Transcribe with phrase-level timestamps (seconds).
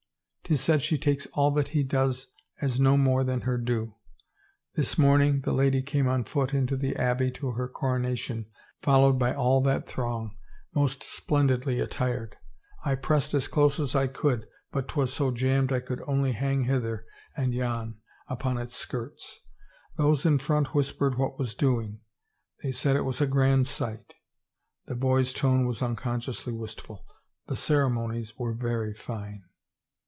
[0.43, 2.27] 'Tis said she takes all that he does
[2.61, 3.95] as no more than her due....
[4.75, 8.47] This morning the lady came on foot into the Abbey to her coronation
[8.81, 10.35] followed by all that throng,
[10.75, 12.35] most splendidly attired.
[12.83, 16.65] I pressed as close as I could but 'twas so jammed I could only hang
[16.65, 17.05] hither
[17.37, 17.95] and yon
[18.27, 19.39] on 260 HAPPIEST OF WOMEN its skirts.
[19.95, 22.01] Those in front whispered what was doing.
[22.61, 24.15] They said it was a grand sight."
[24.87, 27.05] The boy's tone was unconsciously wistful.
[27.47, 29.43] "The ceremonies were very fine."